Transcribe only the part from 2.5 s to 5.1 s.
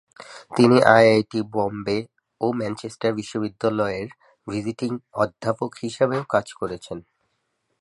Manchester বিশ্ববিদ্যালয়ের visiting